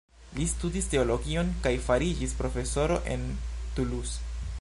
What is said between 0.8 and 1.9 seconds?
teologion kaj